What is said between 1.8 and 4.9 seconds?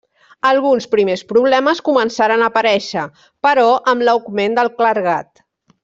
començaren a aparèixer, però, amb l'augment del